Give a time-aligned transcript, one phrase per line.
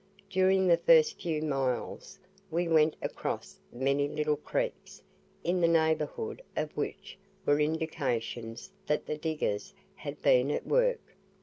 [0.31, 2.17] During the first few miles,
[2.49, 5.03] we went across many little creeks,
[5.43, 11.15] in the neighbourhood of which were indications that the diggers had been at work.